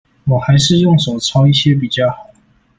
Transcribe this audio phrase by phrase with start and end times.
[0.25, 2.31] 我還是用手抄一些比較好